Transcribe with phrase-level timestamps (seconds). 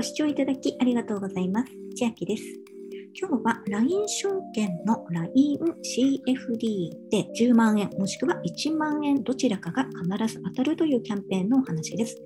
[0.00, 1.70] ご視聴いただきありがとうございます。
[1.94, 2.69] 千秋です。
[3.12, 12.16] 今日は LINE 証券の LINECFD で10万円もしくは1万円どちらかが必ず当たるというキャンペーンのお話です。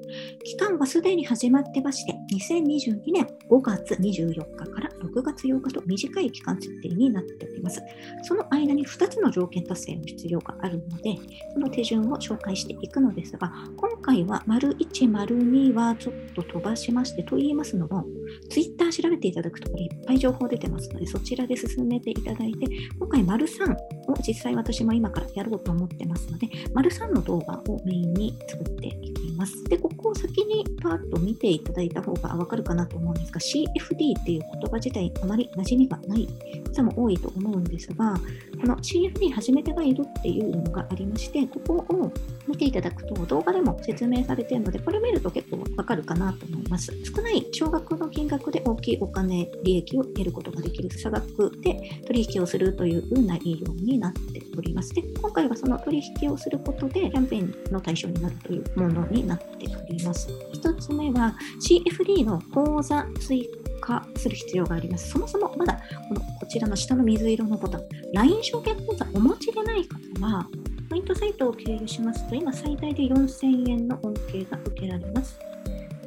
[0.45, 7.83] 期間はすでに始まってまして2022年5月24日から6月8日と短い期間設定になっております。
[8.23, 11.17] その間に2つの条件達成の必要があるので、
[11.53, 18.05] その手順を紹介していくのですが、今回は丸1、丸2はちょっと飛ばしまして、と言いますのも、
[18.51, 22.67] Twitter 調べていただくとこれいっぱい情報出てますので、そちらで進めていただいて、
[22.99, 23.77] 今回丸3
[24.09, 29.65] を実際私も今からやろうと思ってますので、丸3の動画をメインに作っていきます。
[29.65, 36.29] で、ここを先にパーッと見ていただいた方がわかるかなと思うんですが、CFD っていう言葉自体あまり馴染みがない
[36.75, 38.19] 方も多いと思うんですが、
[38.61, 42.13] この CFD 初めてがいるっていうのがありまして、ここを
[42.47, 46.93] 見ていただくと動画でも説明されているので、これ見ると結構わかるかなと思います。
[47.05, 54.93] 少ない少額の金額で大きいお金、利益を得ることができる差額で取引をするというような内容にになっております。
[54.93, 60.29] で、今回はその取引をすることでキャンペーンの対象になるというものになっております。
[60.53, 63.49] 一つ目は CFD の口座追
[63.81, 65.11] 加する必要があります。
[65.11, 70.49] そもそもまだこのこちらの下の水色のボタン、LINE 証券口座お持ちでない方は、
[70.91, 75.39] ポイントサイトを経由しますと、今最大で4000円の恩恵が受けられます。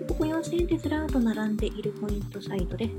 [0.07, 2.89] ここ4000円でずらーっと並んでいるポイントサイトで、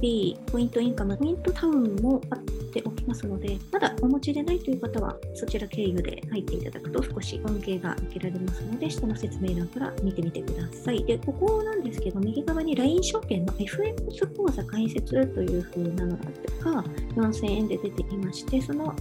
[0.00, 2.38] B、ポイントインカム、ポイントタウンもあっ
[2.76, 11.02] ておきますので、まだお持ちでないという方は、そちら経由で入っていただくと少し恩恵が受けられますので、下の説明欄から見てみてください。
[11.04, 18.94] で、ここなんですけど、右側に LINE 証券の FX 口座開設という風なのが4000円で出ていまして、その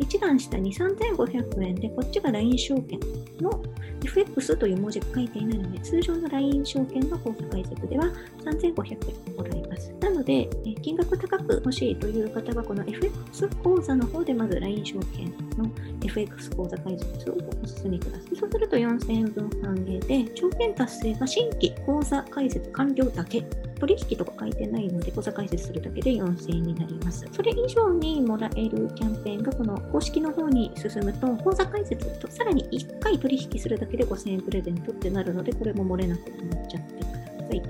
[0.00, 2.98] 一段下に3500円で、こっちが LINE 証券
[3.40, 3.62] の
[4.02, 8.04] FX という文字が書いていないので、通常の LINE 証券の口座開設では
[8.44, 9.92] 3500円もらえます。
[10.00, 10.48] なので、
[10.82, 15.26] 金額高く欲しいという方は、この FX 口座の方でまず LINE 証券
[15.58, 15.70] の
[16.02, 18.36] FX 口座開設をお進めください。
[18.36, 23.44] そうすると4000円分反映で、条件達成が新規口座開設完了だけ
[23.80, 27.26] 取引とか書いてないので、口座開設するだけで4000円になります。
[27.32, 37.62] それ以上にもらえるキャンペーンが、この公式の方に進むと、口座開設とさらに1回取引するだけで5000円プレゼントってなるので、これも漏れなくなっちゃってください。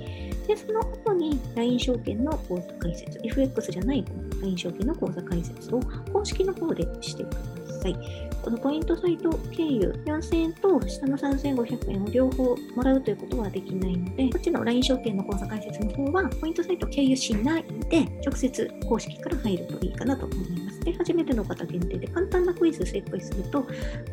[0.48, 4.04] で、その後に LINE 証券の口座開設、FX じゃない
[4.42, 5.80] LINE 証券の口座開設を
[6.12, 7.36] 公式の方でしてくだ
[7.82, 8.29] さい。
[8.42, 20.80] このポイントサイト経由4000円と下の3500円を両方もらうということはできないので、こっちの LINE 証券の口座開設の方は、ポイントサイト経由しないで、直接公式から入るといいかなと思います。
[20.80, 23.66] で、初めての方限定で簡単なクイズ正解すると、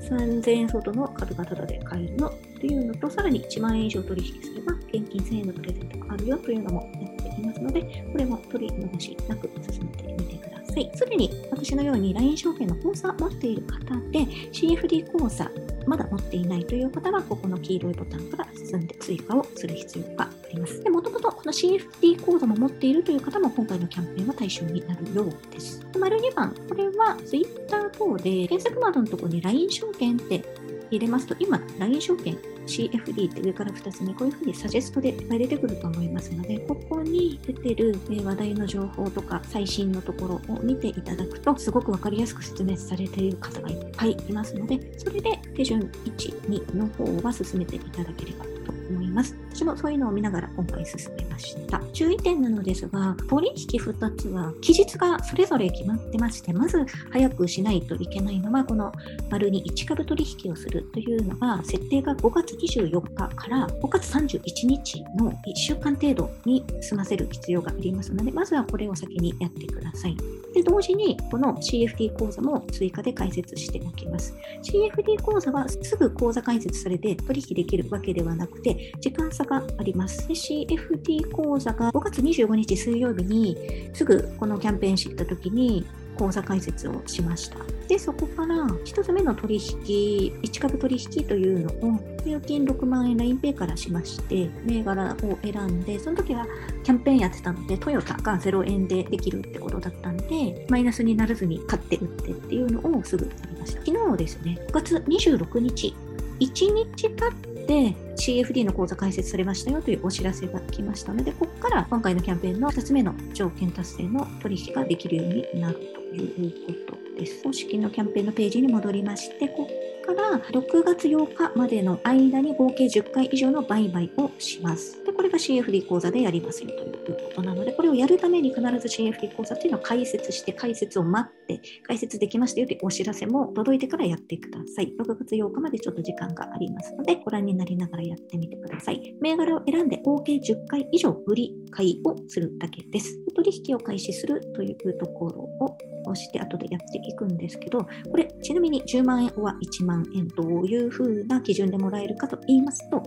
[0.10, 2.30] 3000円相当の株がタダで買えるの
[2.60, 10.37] というのと、さらに1万円以上取引すれば、現金1000円のプレゼントがあるよというのもやっていますので、これも取り逃しなく進めてみて
[10.78, 10.92] さい。
[10.96, 14.20] すでに私のように LINE 証券の口座を持っている方で
[14.52, 15.52] CFD 口座
[15.88, 20.84] まだ持っていないという方は、ここの黄色いボタンから進んで追加をする必要があります。
[20.84, 25.86] で、もともとこの CFD 口座も持っているという方も今回のキャンペーンは対象になるようです。
[25.98, 30.44] 丸2番、これは Twitter 等で検索窓のところに LINE 証券って
[30.92, 32.38] 入れますと、今、LINE 証券
[32.68, 48.52] CFD って上から2つ目、こういうふうにサジェストでいっぱい出てくると思いますので、ここに出てる話題の情報とか最新のところを見ていただくと、すごく分かりやすく説明されている方がいっぱいいますので、それで手順1、2の方は進めていただければと
[48.90, 49.47] 思います。
[49.54, 51.82] 私もそういうのを見ながら今回進めました。
[51.94, 58.92] 注意点なのですが、取引2つは期日がそれぞれ決まってまして、まず早くしないといけないのは、この
[59.30, 70.18] 丸に1株取引をするというのが、設定が5月24日から5月31日の1週間程度に済ませる必要がありますので、まずはこれを先にやってください。
[70.54, 74.36] で、同時にこの CFD 講座も追加で開設しておきます。
[74.64, 80.28] CFD 講座はすぐ講座開設されて取引できるわけではなくて、時間差があります。
[80.28, 83.58] で CFD 講座が5月25日水曜日に
[83.94, 85.86] すぐこのキャンペーン知った時に
[86.18, 87.58] 口座開設をしました。
[87.88, 96.46] で、そこから1つ目の取引、1株取引というのを、入金6万円 LINEPay からしまして、銘柄を選んで、その時は
[96.84, 103.86] キャンペーンやってたので、トヨタが0円でできるってことだったんで、マイナスにならずに買って売ってっていうのをすぐやりました。
[103.86, 105.96] 昨日ですね、5月26日、
[106.40, 116.52] 1日経っで CFD の口座開設されましたよというお知らせが来ましたので、ここから今回のキャンペーンの2つ目の条件達成の取引ができるようになるという
[116.88, 117.44] ことです。
[117.44, 125.04] 公式のキャンペーンのページに戻りまして、ここから6月8日までの間に合計10回以上の売買をします。
[125.04, 127.57] でこれが CFD 講座でやりますよということなので、
[127.88, 134.94] れをやるために必ず CFD 講座っていうのは解説して、解説を待って、解説できましたよというお知らせも届いてからやってください。
[135.00, 139.16] 6月8日までちょっと時間がありますので、ご覧になりながらやってみてください。
[139.22, 143.18] 銘柄を選んで合計10回以上売り買いをするだけです。
[143.34, 153.02] 取引を開始するというところを押して後でやっていくんですけど、これちなみに10万円は1万円どういうふうな基準でもらえるかと言いますと、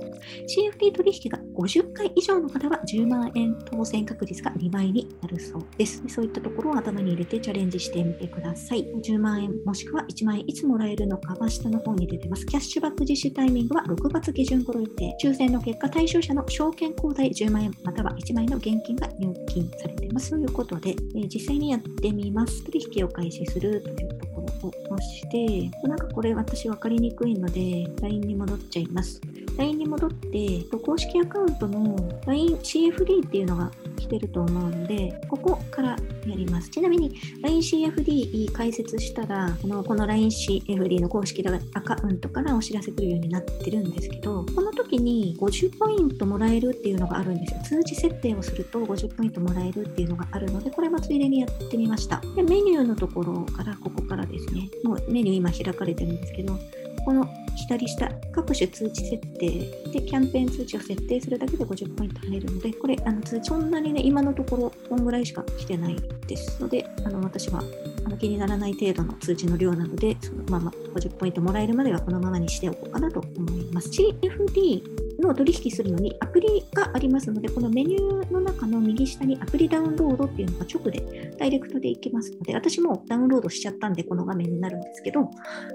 [0.46, 6.02] CFD 取引が50回以上の方は10万円当選確率が2倍になるそうです。
[6.08, 8.84] そういったところを頭に入れてチャレンジしてみてください。
[9.04, 12.46] 10万円もしくは1万円いつもらえるのかは下の方に出てます。
[12.46, 15.16] キャッシュバック実施タイミングは6月下旬頃予定。
[15.22, 20.30] 抽選の結果、対象者の証券口座10万円または1万円の現金が入金されています。
[20.30, 22.64] ということで、え実際にやってみます。
[22.64, 29.20] 取を開始するというところを押して、なんかこれ私分かりにくいので、LINE に戻っちゃいます。
[29.56, 31.96] LINE に戻って、公式アカウントの
[32.26, 35.96] LINECFD っていうのが来てると思うので、ここからや
[36.36, 36.70] ります。
[36.70, 37.10] ちなみに
[37.42, 41.44] LINECFD 解説したら、このこの LINECFD の公式
[41.74, 47.60] アカウントからお知らせ来るようになってるんですけど、この時に50ポイントもらえるっていうのがあるんですよ。
[47.62, 52.20] 通知設定をすると50ポイントもらえるっていうのがあるので、これもついでにやってみました。
[52.34, 56.58] で、メニューのところから、ここからですね、もうメニュー今開かれてるんですけど、
[57.04, 59.50] この左下、各種通知設定
[59.92, 67.62] でキャンペーン通知を設定するだけで50ポイント入るので、これ、あの通知そんなにね、今のところ、こんぐらいしか来てないですので、あの私は
[68.04, 73.90] あの気にならない程度の通知の量なので、そのまま50ポイントもらえるまではこのままにしておこうかなと思います。
[73.90, 85.28] CFD の取引するのにアプリがありますので、このメニューの中の右下にアプリダウンロードっていうのが直でダイレクトでいきますので、私もダウンロードしちゃったんでこの画面になるんですけど、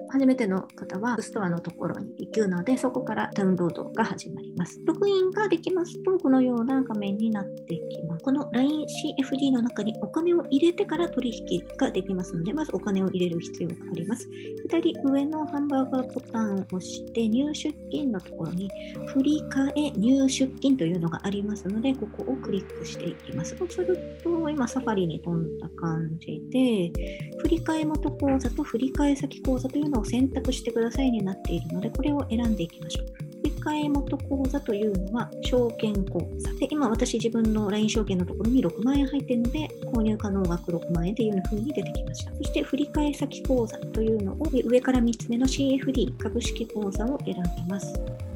[0.09, 4.79] 初めての方はストアのところに行くので、そこからダウンロードが始まります。
[4.85, 8.23] ログインができますと、このような画面になってきます。
[8.23, 14.29] この LINECFD の中にお金を入れてから取引ができますので、まずお金を入れる必要があります。
[14.63, 18.69] 左上のハンバーガーボタンを押して、入出金のところに
[19.07, 23.55] フリ替え入出金というのがありますので、ここをクリックしていきます。
[23.57, 26.91] そうすると、今、サファリに飛んだ感じで、
[27.39, 33.25] 振替元口座と振替先口座というのを選択してくださいになっているので、これを選んでいきましょう。
[33.45, 47.93] 振替元口座というのは証券口座で今私自分の LINE 証券のところに6万円入っているので購入可能額6万円という風に出てきましたそして振替先口座というのを上から3つ目の CFD 株式口座を選びます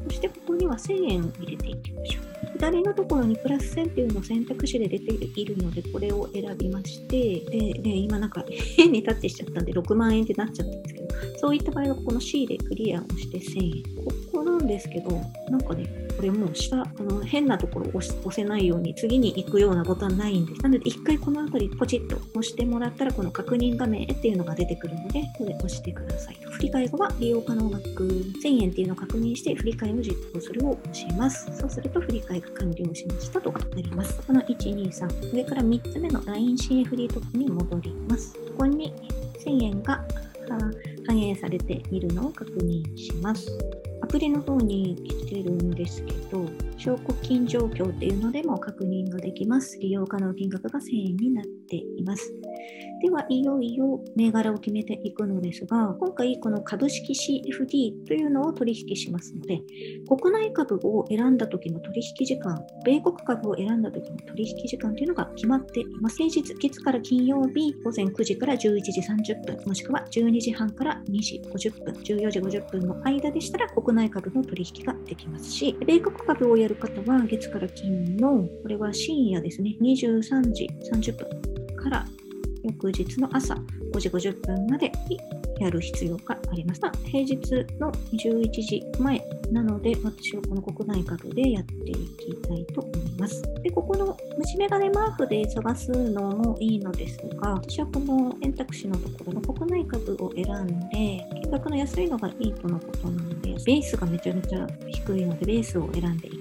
[0.08, 0.28] そして
[0.60, 2.24] には1000円入れていきましょう。
[2.52, 8.44] 左のところにプラス1000っていうのを選択肢で出ているので、これを選びまして、で、で今なんか
[8.76, 11.08] 変にタッチしちゃったんで6万円ってなっちゃったんですけど、
[11.38, 14.29] そういった場合はこの C でクリアをして1000円。
[14.60, 15.10] んですけど、
[15.48, 15.86] なんかね、
[16.16, 20.60] これもう下、この変なところを押せないように次に行くようなボタンないんです。
[20.62, 26.36] なので一回この辺りポチッと押してもらったらこの確認画面っていうのが出てくるので、これ押してください。
[26.50, 28.06] 振り替え後は利用可能額
[28.44, 31.50] 1000円っていうのを確認して振り替えを実行するを押します。
[31.58, 34.20] そうすると振り替えが完了しましたとなります。
[34.26, 38.34] この1、2、3、上から3つ目の LINECFD トップに戻ります。
[38.34, 38.92] ここに
[39.42, 40.04] 1000円が
[41.06, 43.48] 反映されているのを確認します。
[44.10, 46.44] アプリの方に来てるんですけど、
[46.76, 49.78] 証拠金状況っていうのでも確認ができます。
[49.78, 52.34] 利用可能金額が1000円になっています。
[53.00, 59.62] では、いよいよ銘柄を決めていくのですが、今回この株式 CFD というのを取引しますので、
[60.06, 66.18] 国内株を選んだ時の取引時間、米国株を選んだ時の取引時間というのが決まっています。
[66.18, 82.06] 平日、月から金曜日、午前9時から11時30分、もしくは12時半から2時50分、14時50分の間でしたら国内株の取引ができますし、米国株をやる方は月から金の、これは深夜ですね、23時30分から
[82.80, 83.54] 翌日の朝
[83.92, 85.20] 5時50分までに
[85.60, 86.80] やる必要があります。
[86.80, 87.36] まあ、平日
[87.78, 89.22] の11時前
[89.52, 93.42] なので、私はこの国内株でやっていきたいと思います。
[93.62, 106.39] で、ここの虫眼鏡マークで探すのもいいのですが、私はこの選択肢のところの国内株を選んで、金額の安いのがいいとのことなので、ベースがめちゃめちゃ低いので、ベースを選んでいきたいと思い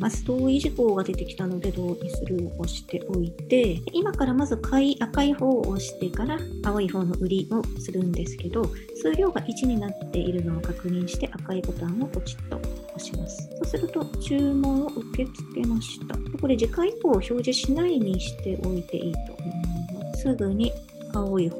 [0.00, 0.24] ます。
[0.24, 8.64] 同意事項が出てきたので、同意するを押しておいて、今からまず買い赤い方を押してから青い方の売りをするんですけど、
[8.96, 12.56] 数量が1になっているのを確認して赤いボタンをポチッと
[12.96, 13.48] 押します。
[13.56, 16.16] そうすると注文を受け付けました。
[16.40, 20.22] これ次回以降表示しないにしておいていいと思います。
[20.22, 20.72] すぐに
[21.12, 21.56] 青い方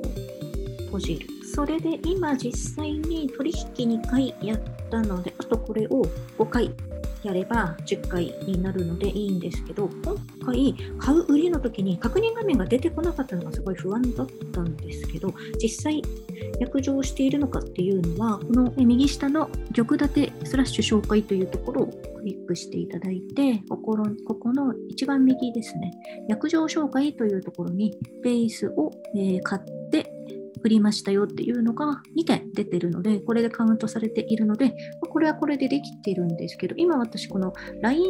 [0.87, 1.27] 閉じる。
[1.55, 6.05] それで今実際に取引2回やったので、あとこれを
[6.39, 6.71] 5回
[7.23, 16.03] やれば10回になるのでいいんですけど、今回買う売りの時に確認画面が出てこなかったのがすごい不安だったんですけど、実際
[16.59, 25.93] 約定しているのかっていうのは、この右下の玉立てスラッシュ紹介というところをクリックしていただいて、ここの一番右ですね、
[26.29, 30.10] 約定紹介というところにベースを、え、買って
[30.63, 34.75] 振りましたよっていうのが2点出てるので、これでカウントされているので、
[35.09, 37.53] これはこれでできてるんですけど、今私この
[37.83, 38.05] LINE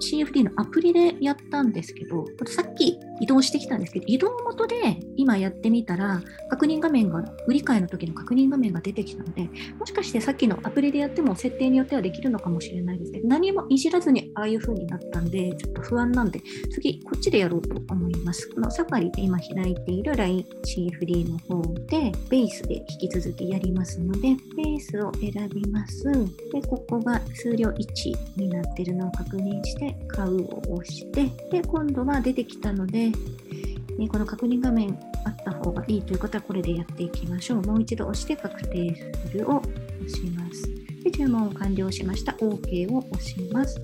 [0.00, 9.48] CFD のアプリでやったんですけど、さっき移動してきたんですけど、移動元で今やってみたら、確認画面が、売り買いの時の確認画面が出てきたので、
[9.78, 16.40] もしかしてさっきのアプリでやっても設定によってはできるのかもしれないですけど、何もいじらずにああいう風になったんで、ちょっと不安なんで、
[16.72, 18.48] 次こっちでやろうと思います。
[18.50, 26.04] このサファリで今開いている LINE CFD の方で、ベースで引き続きやりますので、ベースを選びます。
[26.52, 33.10] で、ここが数量1になってるのを確認して、買うを押して、で、今度は出てきたので、
[33.98, 37.62] ね、この確認画面あった方がいいという方はこれでやっていきましょう。
[37.62, 38.94] もう一度押して確定
[39.30, 40.68] するを押します。
[41.02, 42.32] で、注文を完了しました。
[42.32, 43.80] OK を押します。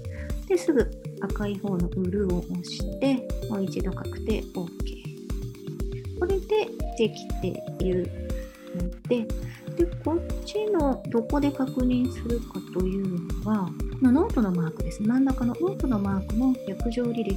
[0.48, 0.90] で、すぐ
[1.20, 4.58] 赤い方の売るを押して、もう一度確定 OK。
[6.18, 8.10] これでできている
[8.76, 9.26] ので、
[9.76, 13.70] で、こっちのどこで確認するかというのは、
[14.02, 15.02] のノートのマークです。
[15.02, 17.34] 真ん中のノートのマークの約定履歴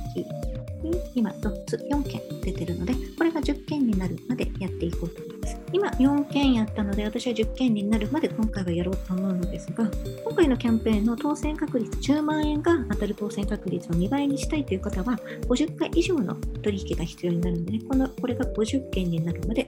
[0.84, 5.58] に今4つ、4件出てるので、これが10件になるまでやっていこうと思います。
[5.74, 9.90] 今4件やったので、私は10件になるまで今回はやろうと思うのですが、
[10.24, 19.66] 今回のキャンペーンの当選確率10万円が当たる当選確率を2倍にしたいという方は、50回以上の取引が必要になるので、ね、このこれが50件になるまで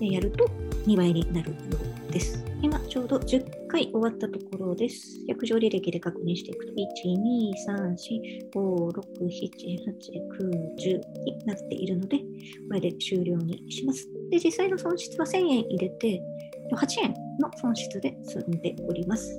[0.00, 0.46] やると
[0.86, 2.44] 2倍になるようです。
[2.60, 5.18] 今ちょうど10回終わったところです。
[5.26, 12.24] 約定履歴で確認していくと、1、2、3、4、5、6、7、8、9、10になっているので、こ
[12.74, 14.08] れで終了にします。
[14.30, 16.22] で、実際の損失は1000円入れて、
[16.72, 19.38] 8円の損失で済んでおります。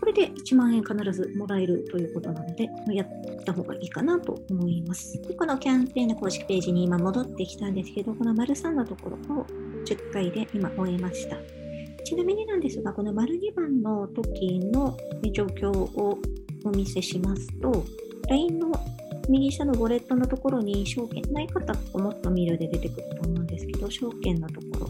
[0.00, 3.08] これで1万円必ずもらえるということなので、やっ
[3.44, 5.20] た方がいいかなと思います。
[5.22, 9.46] でこのキャンペーンの公式ページに今戻ってきたんですけど、この丸3のところを
[9.84, 11.36] 10回で今終えました。
[12.04, 14.96] ちなみになんですが、この丸2番の時の
[15.32, 16.18] 状況を
[16.64, 17.84] お見せしますと、
[18.28, 18.72] LINE の
[19.28, 24.88] 右下のウォレットのところに証券ない方をもっと見るで出てくると思うんですけど、証券のところ、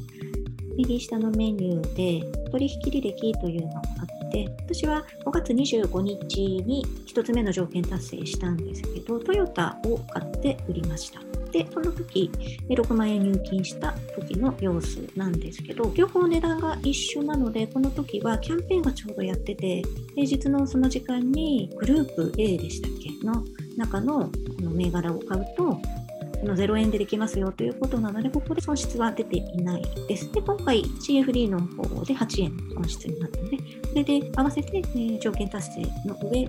[0.77, 11.21] 右下のメニューで取引履歴というのがあって、私は5月25日に1つ目の条件達成したんですけど、トヨタを買って売りました。
[11.51, 12.31] で、その時、
[12.69, 19.83] 6万円入金した時の様子なんですけど、両方値段が一緒なので、この時はキャンペーンがちょうどやってて、
[20.15, 23.45] 平日のその時間にグループ A でしたっけの
[23.77, 24.31] 中のこ
[24.61, 25.81] の銘柄を買うと、
[26.45, 30.31] の0円でできますよということなので、ここで損失は出ていないです。
[30.33, 33.63] で、今回 CFD の方で8円損失になったので、こ
[33.95, 36.49] れで合わせて、えー、条件達成の上、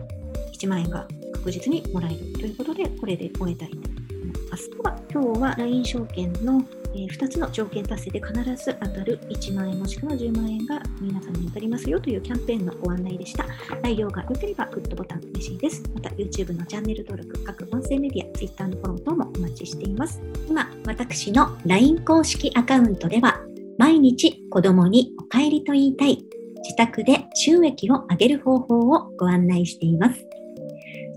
[0.53, 4.69] 1万円が確実にもらえるということで、これで終えたいと思います。
[4.69, 6.63] では、今日は LINE 証券の
[6.95, 13.45] え2つの条件達成で必ず当たる1万円もしくは10万円が皆さんに当たりますよというキャンペーンのご案内でした。
[13.81, 15.83] 内容が良ければグッドボタン嬉しいです。
[15.93, 20.21] また YouTube のチャンネル登録、各音声メディア、Twitter のフォロー等もお待ちしています。
[20.47, 23.41] 今、私の LINE 公式アカウントでは
[23.77, 26.25] 毎日子供にお帰りと言いたい
[26.63, 30.28] 自宅で収益を上げる方法をご案内しています。